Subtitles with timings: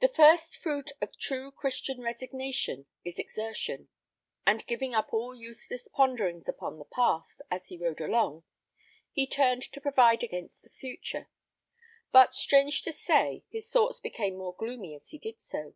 [0.00, 3.88] The first fruit of true Christian resignation is exertion;
[4.46, 8.44] and giving up all useless ponderings upon the past, as he rode along,
[9.10, 11.28] he turned to provide against the future;
[12.12, 15.74] but strange to say, his thoughts became more gloomy as he did so.